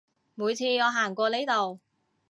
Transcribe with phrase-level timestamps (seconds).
[0.33, 1.79] 每次我行過呢度